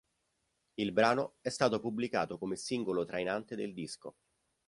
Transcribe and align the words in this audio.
Il 0.79 0.93
brano 0.93 1.35
è 1.41 1.49
stato 1.49 1.79
pubblicato 1.79 2.39
come 2.39 2.55
singolo 2.55 3.05
trainante 3.05 3.55
del 3.55 3.71
disco. 3.71 4.15